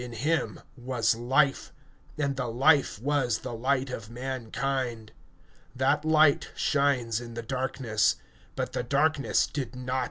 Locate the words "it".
9.77-9.85